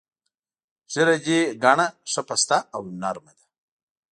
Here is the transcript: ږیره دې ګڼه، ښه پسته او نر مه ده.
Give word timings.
ږیره 0.91 1.15
دې 1.25 1.39
ګڼه، 1.63 1.87
ښه 2.11 2.21
پسته 2.27 2.57
او 2.75 2.81
نر 3.01 3.17
مه 3.23 3.31
ده. 3.37 3.45